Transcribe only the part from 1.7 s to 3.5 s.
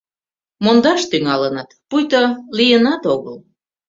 пуйто лийынат огыл.